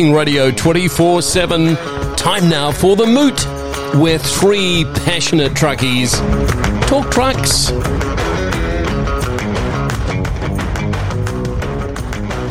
[0.00, 1.76] Trucking Radio 24 7.
[2.16, 3.38] Time now for The Moot,
[4.00, 6.12] where three passionate truckies
[6.86, 7.66] talk trucks.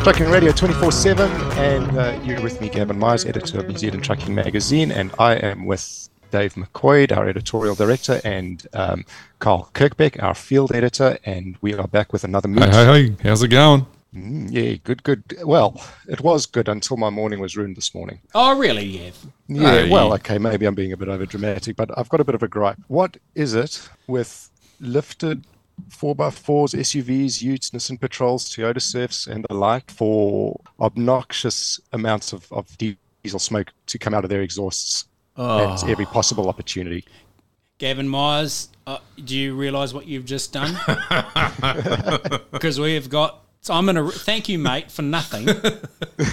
[0.04, 1.28] Trucking Radio 24 7,
[1.58, 5.34] and uh, you're with me, Gavin Myers, editor of New Zealand Trucking Magazine, and I
[5.34, 9.04] am with Dave McCoy, our editorial director, and um,
[9.40, 12.72] Carl Kirkbeck, our field editor, and we are back with another Moot.
[12.72, 13.86] Hey, hey, hey, how's it going?
[14.14, 15.22] Mm, yeah, good, good.
[15.44, 18.20] Well, it was good until my morning was ruined this morning.
[18.34, 18.84] Oh, really?
[18.84, 19.10] Yeah.
[19.46, 19.90] Yeah, Hey.
[19.90, 22.42] well, okay, maybe I'm being a bit over dramatic, but I've got a bit of
[22.42, 22.78] a gripe.
[22.88, 24.50] What is it with
[24.80, 25.44] lifted
[25.88, 32.32] four by fours, SUVs, utes, Nissan Patrols, Toyota Surfs, and the like for obnoxious amounts
[32.32, 35.04] of, of diesel smoke to come out of their exhausts
[35.36, 37.04] at every possible opportunity?
[37.78, 40.76] Gavin Myers, uh, do you realise what you've just done?
[42.50, 43.39] Because we have got.
[43.62, 45.46] So I'm going to thank you, mate, for nothing.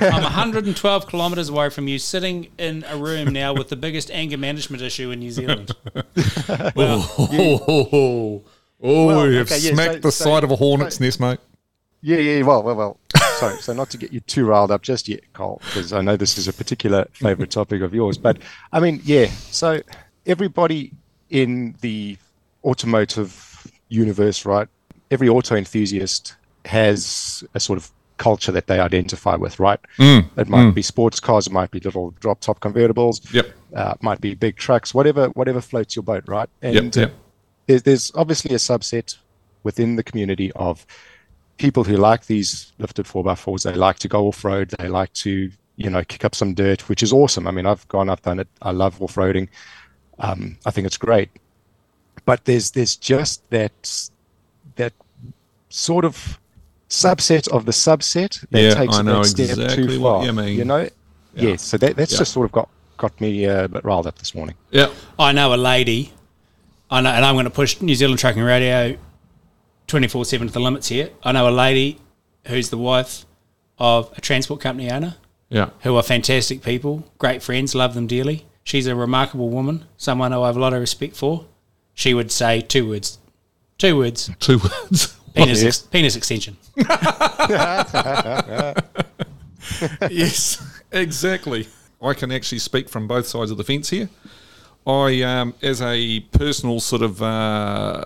[0.02, 4.38] I'm 112 kilometres away from you, sitting in a room now with the biggest anger
[4.38, 5.72] management issue in New Zealand.
[6.50, 8.44] Oh, oh, oh, oh,
[8.82, 11.04] oh Well, you have okay, yeah, smacked so- the so- side of a hornet's so-
[11.04, 11.40] nest, mate.
[12.02, 13.00] Yeah, yeah, well, well, well.
[13.40, 16.16] Sorry, so not to get you too riled up just yet, Cole, because I know
[16.16, 18.18] this is a particular favorite topic of yours.
[18.18, 18.38] But
[18.72, 19.82] I mean, yeah, so
[20.28, 20.94] everybody
[21.32, 22.18] in the
[22.64, 24.68] automotive universe, right?
[25.12, 26.36] Every auto enthusiast
[26.68, 29.80] has a sort of culture that they identify with, right?
[30.00, 33.48] it might be sports cars, it might be little drop top convertibles, Yep.
[33.76, 36.50] uh, it might be big trucks, whatever, whatever floats your boat, right?
[36.62, 37.14] And Yep, yep.
[37.68, 39.18] there's, there's obviously a subset
[39.64, 40.86] within the community of
[41.58, 43.64] people who like these lifted 4x4s.
[43.64, 44.74] They like to go off road.
[44.80, 47.48] They like to, you know, kick up some dirt, which is awesome.
[47.48, 48.48] I mean, I've gone, I've done it.
[48.62, 49.48] I love off roading.
[50.20, 51.30] Um, I think it's great.
[52.26, 54.10] But there's there's just that
[54.76, 54.94] that
[55.70, 56.40] sort of
[56.90, 60.26] subset of the subset that Yeah, takes I know that step exactly too what far.
[60.26, 60.58] you mean.
[60.58, 60.90] You know,
[61.36, 61.56] yeah.
[61.58, 62.20] so that that's Yeah.
[62.20, 64.56] just sort of got got me uh, a bit riled up this morning.
[64.72, 64.90] Yeah.
[65.20, 66.14] I know a lady,
[66.90, 68.98] I know, and I'm going to push New Zealand Trucking Radio
[69.88, 71.10] 24 7 to the limits here.
[71.24, 72.00] I know a lady
[72.48, 73.26] who's the wife
[73.78, 75.16] of a transport company owner
[75.50, 75.70] Yeah.
[75.82, 78.46] who are fantastic people, great friends, love them dearly.
[78.64, 81.46] She's a remarkable woman, someone who I have a lot of respect for.
[81.94, 83.18] She would say two words.
[83.78, 84.30] Two words.
[84.40, 85.16] Two words.
[85.38, 86.58] Penis, ex- penis extension.
[90.10, 91.68] yes, exactly.
[92.02, 94.10] I can actually speak from both sides of the fence here.
[94.86, 98.04] I, um, as a personal sort of uh,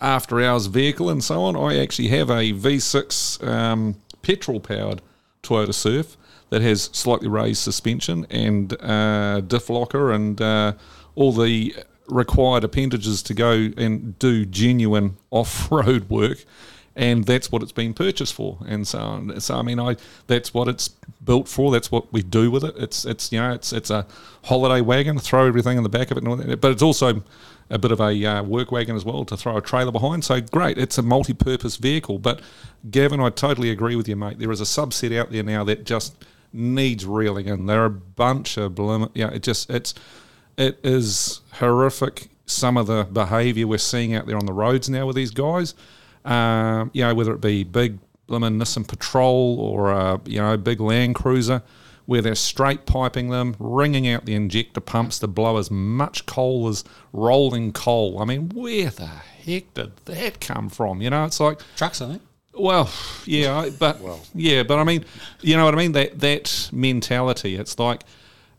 [0.00, 5.02] after hours vehicle and so on, I actually have a V6 um, petrol powered
[5.42, 6.16] Toyota Surf
[6.48, 10.72] that has slightly raised suspension and uh, diff locker and uh,
[11.14, 11.74] all the
[12.12, 16.44] required appendages to go and do genuine off road work
[16.94, 19.30] and that's what it's been purchased for, and so.
[19.38, 19.96] So I mean, I
[20.26, 20.88] that's what it's
[21.24, 21.72] built for.
[21.72, 22.74] That's what we do with it.
[22.76, 24.06] It's it's you know it's it's a
[24.44, 25.18] holiday wagon.
[25.18, 27.22] Throw everything in the back of it, and but it's also
[27.70, 30.24] a bit of a uh, work wagon as well to throw a trailer behind.
[30.24, 32.18] So great, it's a multi-purpose vehicle.
[32.18, 32.42] But
[32.90, 34.38] Gavin, I totally agree with you, mate.
[34.38, 37.64] There is a subset out there now that just needs reeling in.
[37.64, 39.10] There are a bunch of blim.
[39.14, 39.94] Yeah, it just it's
[40.56, 42.28] it is horrific.
[42.46, 45.74] Some of the behaviour we're seeing out there on the roads now with these guys
[46.24, 47.98] um, you know, whether it be big
[48.28, 51.62] blimmin' Nissan Patrol or a you know big Land Cruiser,
[52.06, 56.68] where they're straight piping them, wringing out the injector pumps to blow as much coal
[56.68, 58.20] as rolling coal.
[58.20, 61.02] I mean, where the heck did that come from?
[61.02, 62.22] You know, it's like Trucks, I think.
[62.54, 62.88] well,
[63.24, 64.00] yeah, I- but
[64.34, 65.04] yeah, but I mean,
[65.40, 65.92] you know what I mean?
[65.92, 67.56] That that mentality.
[67.56, 68.04] It's like,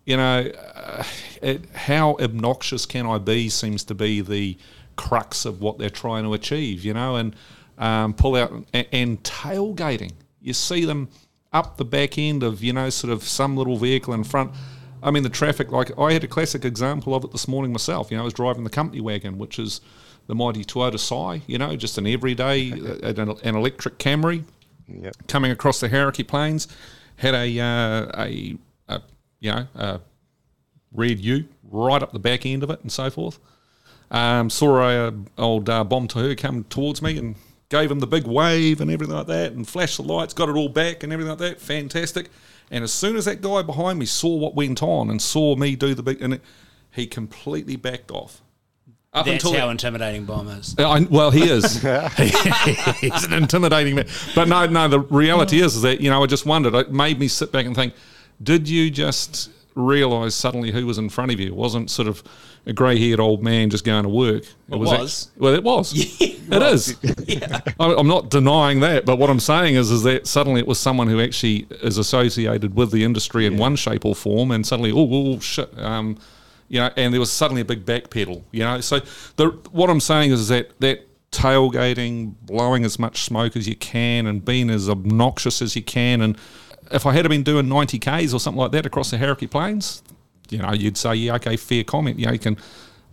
[0.05, 1.03] you know, uh,
[1.41, 3.49] it, how obnoxious can I be?
[3.49, 4.57] Seems to be the
[4.95, 6.83] crux of what they're trying to achieve.
[6.83, 7.35] You know, and
[7.77, 10.11] um, pull out and, and tailgating.
[10.41, 11.09] You see them
[11.51, 14.51] up the back end of you know sort of some little vehicle in front.
[15.01, 15.71] I mean, the traffic.
[15.71, 18.11] Like I had a classic example of it this morning myself.
[18.11, 19.81] You know, I was driving the company wagon, which is
[20.27, 21.41] the mighty Toyota Sai.
[21.47, 22.71] You know, just an everyday
[23.03, 24.43] an, an electric Camry
[24.88, 25.27] Yep.
[25.27, 26.67] coming across the Hauraki Plains.
[27.15, 28.57] Had a uh, a,
[28.89, 29.01] a
[29.44, 30.00] you know a
[30.94, 33.40] red U right up the back end of it and so forth.
[34.10, 37.36] Um, saw a uh, old uh, bomb to her come towards me and
[37.69, 40.56] gave him the big wave and everything like that and flashed the lights, got it
[40.56, 41.60] all back and everything like that.
[41.60, 42.30] Fantastic.
[42.72, 45.75] And as soon as that guy behind me saw what went on and saw me
[45.75, 46.42] do the big, and it,
[46.92, 48.42] he completely backed off.
[49.12, 50.75] Up That's until how intimidating Bomb is.
[50.78, 51.81] Uh, I, well, he is.
[53.00, 54.07] He's an intimidating man.
[54.34, 54.88] But no, no.
[54.88, 56.74] The reality is, is that you know, I just wondered.
[56.74, 57.94] It made me sit back and think:
[58.41, 61.47] Did you just realise suddenly who was in front of you.
[61.47, 62.24] It wasn't sort of
[62.65, 64.44] a grey-haired old man just going to work.
[64.69, 65.27] It, was.
[65.27, 65.94] act- well, it was.
[66.44, 66.95] Yeah, it is.
[67.80, 70.77] I- I'm not denying that, but what I'm saying is, is that suddenly it was
[70.80, 74.91] someone who actually is associated with the industry in one shape or form, and suddenly,
[74.91, 76.18] oh, oh shit, um,
[76.68, 78.81] you know, and there was suddenly a big backpedal, you know.
[78.81, 79.00] So
[79.38, 84.27] the what I'm saying is that that tailgating, blowing as much smoke as you can,
[84.27, 86.38] and being as obnoxious as you can, and
[86.91, 90.03] if I had been doing 90 k's or something like that across the Hauraki Plains,
[90.50, 92.19] you know, you'd say, yeah, okay, fair comment.
[92.19, 92.57] You know, you can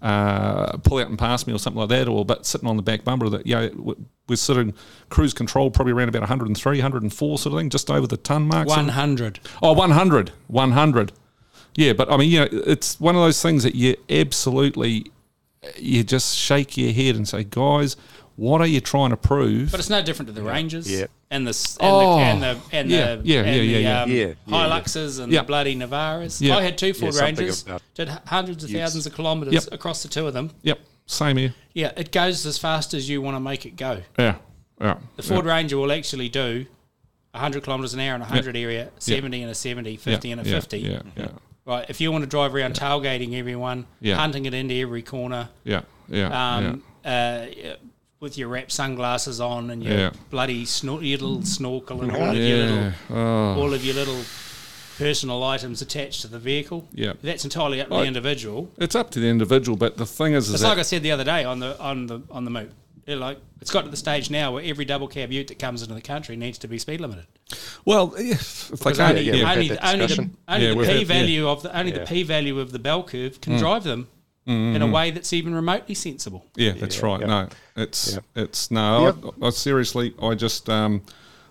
[0.03, 2.83] uh, pull out and pass me or something like that, or but sitting on the
[2.83, 3.97] back bumper that, you know,
[4.29, 4.73] we're of
[5.09, 8.69] cruise control probably around about 103, 104 sort of thing, just over the ton mark.
[8.69, 9.41] sort of- 100.
[9.63, 10.33] Oh, 100.
[10.49, 11.13] 100.
[11.77, 15.11] Yeah, but I mean, you know, it's one of those things that you absolutely,
[15.79, 17.97] you just shake your head and say, guys,
[18.37, 19.71] what are you trying to prove?
[19.71, 21.07] But it's no different to the Rangers Yeah.
[21.31, 24.03] and the and Oh, the and the and yeah, the, yeah, and yeah, yeah, yeah.
[24.03, 24.67] um, Yeah, yeah, yeah.
[24.81, 25.41] Hiluxes and Yeah.
[25.41, 26.41] the bloody Navaras.
[26.41, 26.57] Yeah.
[26.57, 28.81] I had two Ford something Rangers, about did hundreds of use.
[28.81, 29.65] thousands of kilometres Yep.
[29.73, 30.53] across the two of them.
[30.63, 31.55] yep, same here.
[31.75, 34.01] Yeah, it goes as fast as you want to make it go.
[34.19, 34.37] Yeah,
[34.81, 34.97] yeah.
[35.17, 36.65] The Ford Ranger will actually do
[37.33, 40.41] 100 kilometres an hour in a 100 area, 70 and a 70, 50 yeah, and
[40.47, 40.79] a yeah, 50.
[40.79, 41.29] Yeah, yeah,
[41.71, 44.17] Right, if you want to drive around tailgating everyone, Yeah.
[44.17, 46.57] hunting it into every corner, yeah, yeah.
[46.57, 47.47] um, uh,
[48.19, 50.11] with your wrap sunglasses on and your Yeah.
[50.31, 52.31] bloody snor- your little snorkel and all yeah.
[52.33, 52.93] of your little.
[53.11, 54.21] Oh, all of your little
[54.99, 56.89] personal items attached to the vehicle.
[56.93, 57.13] Yeah.
[57.23, 58.01] that's entirely up to Right.
[58.01, 58.69] the individual.
[58.77, 61.05] it's up to the individual, but the thing is, is It's that like I said
[61.05, 62.51] the other day on the on the on the
[63.11, 63.19] moot.
[63.19, 65.83] They're like it's got to the stage now where every double cab ute that comes
[65.83, 67.27] into the country needs to be speed limited.
[67.85, 70.99] well, yeah, if they Because can't, only, yeah, only, only the, only Yeah, the p
[70.99, 73.41] had- value of the only the p value of the bell curve Mm.
[73.41, 74.09] can drive them
[74.47, 76.45] in a way that's even remotely sensible.
[76.57, 77.21] Yeah, that's Yeah, right.
[77.21, 77.27] yeah.
[77.27, 78.43] No, it's Yeah.
[78.43, 79.05] it's no.
[79.23, 79.35] Yep.
[79.43, 81.03] I, I seriously, I just, um,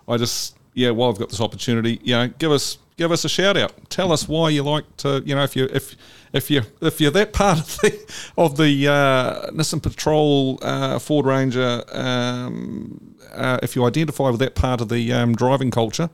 [0.07, 0.89] I just, yeah.
[0.89, 3.71] While I've got this opportunity, you know, give us give us a shout out.
[3.89, 5.95] Tell us why you like to, you know, if you if
[6.33, 11.25] if you if you're that part of the of the uh, Nissan Patrol uh, Ford
[11.25, 16.09] Ranger, um, uh, if you identify with that part of the um, driving culture.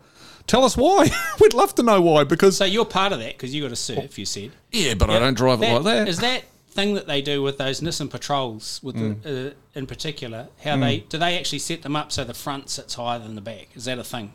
[0.48, 1.08] Tell us why.
[1.42, 3.76] We'd love to know why because So you're part of that because you got to
[3.76, 4.20] surf.
[4.20, 4.52] You said.
[4.72, 6.08] yeah, but I don't drive it like that.
[6.08, 9.22] Is that thing that they do with those Nissan patrols, with Mm.
[9.24, 12.70] the, uh, in particular, how they do they actually set them up so the front
[12.70, 13.70] sits higher than the back?
[13.76, 14.34] Is that a thing?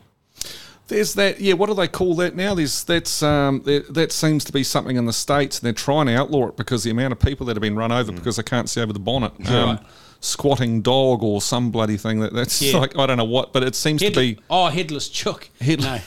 [0.91, 1.53] There's that, yeah.
[1.53, 2.53] What do they call that now?
[2.53, 6.07] There's that's um, there, that seems to be something in the states, and they're trying
[6.07, 8.43] to outlaw it because the amount of people that have been run over because they
[8.43, 9.79] can't see over the bonnet, um, Right.
[10.19, 12.19] squatting dog or some bloody thing.
[12.19, 12.77] That that's Yeah.
[12.77, 14.37] like I don't know what, but it seems Head- to be.
[14.49, 15.49] oh, headless chook.
[15.61, 15.99] Head- no,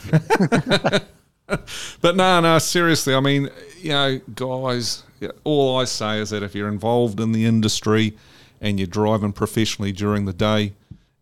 [2.00, 3.14] But no, no, seriously.
[3.14, 3.48] I mean,
[3.80, 5.02] you know, guys,
[5.44, 8.16] all I say is that if you're involved in the industry
[8.60, 10.72] and you're driving professionally during the day,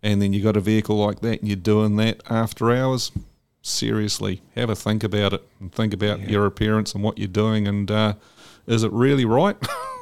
[0.02, 3.10] and then you've got a vehicle like that and you're doing that after hours,
[3.62, 7.66] seriously, have a think about it and think about your appearance and what you're doing,
[7.66, 8.14] and uh,
[8.66, 9.56] is it really right?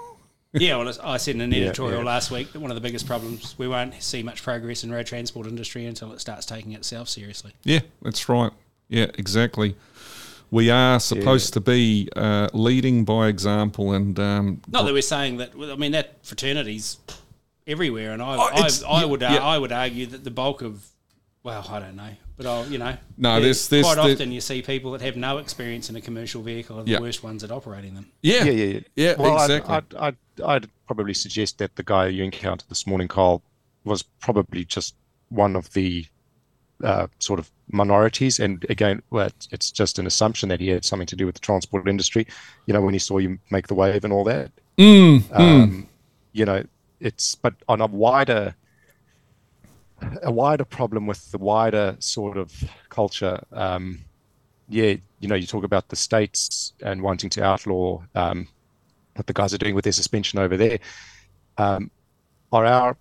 [0.52, 0.76] yeah.
[0.76, 2.06] Well, I said in an editorial yeah.
[2.06, 5.06] last week that one of the biggest problems we won't see much progress in road
[5.06, 7.52] transport industry until it starts taking itself seriously.
[7.62, 8.52] yeah, that's right.
[8.88, 9.76] Yeah, exactly.
[10.50, 15.36] We are supposed to be uh, leading by example, and um, Not that we're saying
[15.36, 15.52] that.
[15.54, 16.98] I mean, that fraternity's
[17.68, 19.36] everywhere, and I, Oh, I, it's- I would, yeah.
[19.36, 20.84] I would argue that the bulk of,
[21.44, 22.10] well, I don't know,
[22.40, 25.02] but I'll, you know, No, yeah, there's- there's- quite there- often you see people that
[25.02, 27.00] have no experience in a commercial vehicle are the Yeah.
[27.00, 28.06] worst ones at operating them.
[28.22, 28.81] yeah, Yeah, yeah, yeah.
[28.96, 29.75] yeah, well, exactly.
[29.75, 33.42] I'd, I'd, I'd, I'd probably suggest that the guy you encountered this morning, Carl,
[33.84, 34.94] was probably just
[35.28, 36.06] one of the
[36.82, 38.40] uh, sort of minorities.
[38.40, 41.35] And again, well, it's, it's just an assumption that he had something to do with
[41.35, 42.26] the transport industry.
[42.64, 44.50] You know, when he saw you make the wave and all that.
[44.78, 45.88] Mm, Um,
[46.32, 46.64] You know,
[47.00, 48.54] it's but on a wider,
[50.23, 52.52] a wider problem with the wider sort of
[52.88, 53.42] culture.
[53.52, 54.00] Um,
[54.69, 58.49] yeah, you know, you talk about the states and wanting to outlaw um,
[59.16, 60.78] what the guys are doing with their suspension over there.
[61.59, 61.90] Um,
[62.52, 62.97] are our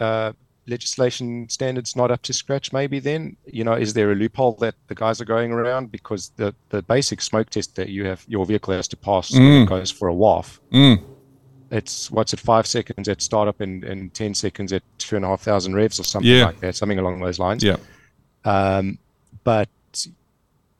[0.00, 0.32] uh,
[0.66, 2.72] legislation standards not up to scratch?
[2.72, 6.30] Maybe then, you know, is there a loophole that the guys are going around because
[6.36, 9.30] the the basic smoke test that you have your vehicle has to pass
[9.64, 10.58] it goes for a WOF.
[10.72, 11.02] mm.
[11.74, 15.28] It's what's it five seconds at startup and, and ten seconds at two and a
[15.28, 16.46] half thousand revs or something Yeah.
[16.46, 17.62] like that, something along those lines.
[17.64, 17.76] yeah,
[18.44, 18.98] Um,
[19.42, 19.68] but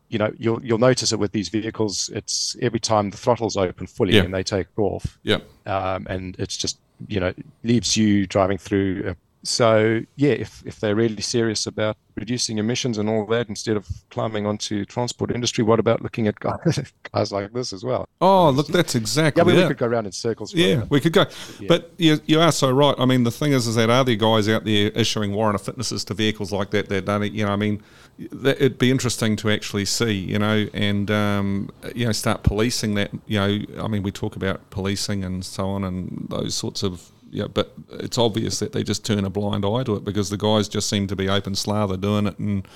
[0.09, 2.11] you know, you'll you'll notice it with these vehicles.
[2.15, 4.23] It's every time the throttle's open fully Yeah.
[4.23, 7.35] and they take off, yeah, um, and it's just you know
[7.65, 13.09] leaves you driving through so yeah, if if they're really serious about reducing emissions and
[13.09, 17.53] all that, instead of climbing onto transport industry, what about looking at guys, guys like
[17.53, 18.09] this as well?
[18.21, 19.41] Oh, look, that's exactly.
[19.41, 20.55] Yeah, I mean, we could go around in circles.
[20.55, 21.27] Yeah, we could go.
[21.69, 22.95] But you, you are so right.
[22.99, 25.63] I mean, the thing is, is that are there guys out there issuing warrant of
[25.63, 27.33] fitnesses to vehicles like that that done it?
[27.33, 27.83] You know, I mean,
[28.19, 33.11] it'd be interesting to actually see, you know, and um, you know, start policing that.
[33.27, 37.11] You know, I mean, we talk about policing and so on and those sorts of.
[37.35, 40.37] Yeah, but it's obvious that they just turn a blind eye to it because the
[40.37, 42.67] guys just seem to be open slather doing it and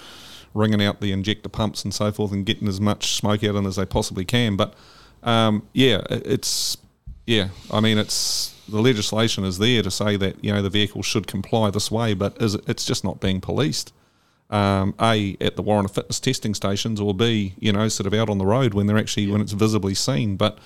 [0.52, 3.54] ringing out the injector pumps and so forth and getting as much smoke out of
[3.54, 4.56] them as they possibly can.
[4.56, 4.74] But
[5.22, 6.76] um, yeah, it's
[7.24, 7.50] yeah.
[7.72, 11.28] I mean, it's the legislation is there to say that you know the vehicle should
[11.28, 13.92] comply this way, but is it, it's just not being policed.
[14.50, 18.14] Um, a at the warrant of fitness testing stations, or B, you know, sort of
[18.14, 20.36] out on the road when they're actually when it's visibly seen.
[20.36, 20.58] But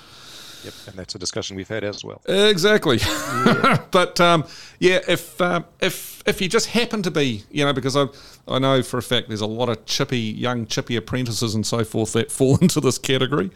[0.64, 2.20] Yep, and that's a discussion we've had as well.
[2.26, 2.98] Exactly.
[3.90, 4.44] but um,
[4.78, 8.06] yeah, if um, if if you just happen to be, you know, because I
[8.46, 11.84] I know for a fact there's a lot of chippy young chippy apprentices and so
[11.84, 13.50] forth that fall into this category.